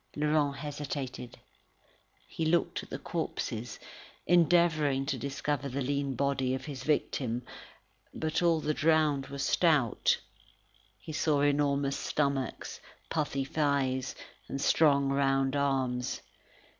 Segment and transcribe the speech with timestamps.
[0.15, 1.37] Laurent hesitated;
[2.27, 3.77] he looked at the corpses,
[4.25, 7.43] endeavouring to discover the lean body of his victim.
[8.11, 10.17] But all the drowned were stout.
[10.97, 12.79] He saw enormous stomachs,
[13.11, 14.15] puffy thighs,
[14.47, 16.21] and strong round arms.